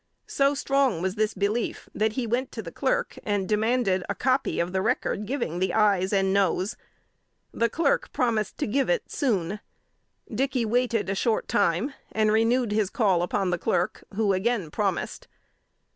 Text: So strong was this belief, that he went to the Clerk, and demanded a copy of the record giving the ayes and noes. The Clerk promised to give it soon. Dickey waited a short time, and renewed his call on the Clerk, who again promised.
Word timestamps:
So 0.25 0.55
strong 0.55 1.03
was 1.03 1.13
this 1.13 1.35
belief, 1.35 1.87
that 1.93 2.13
he 2.13 2.25
went 2.25 2.51
to 2.53 2.63
the 2.63 2.71
Clerk, 2.71 3.19
and 3.23 3.47
demanded 3.47 4.03
a 4.09 4.15
copy 4.15 4.59
of 4.59 4.73
the 4.73 4.81
record 4.81 5.27
giving 5.27 5.59
the 5.59 5.75
ayes 5.75 6.11
and 6.11 6.33
noes. 6.33 6.75
The 7.53 7.69
Clerk 7.69 8.11
promised 8.11 8.57
to 8.57 8.65
give 8.65 8.89
it 8.89 9.11
soon. 9.11 9.59
Dickey 10.27 10.65
waited 10.65 11.07
a 11.07 11.13
short 11.13 11.47
time, 11.47 11.93
and 12.11 12.31
renewed 12.31 12.71
his 12.71 12.89
call 12.89 13.21
on 13.29 13.51
the 13.51 13.59
Clerk, 13.59 14.03
who 14.15 14.33
again 14.33 14.71
promised. 14.71 15.27